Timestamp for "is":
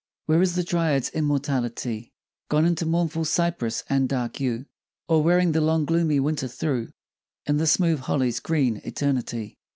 0.41-0.55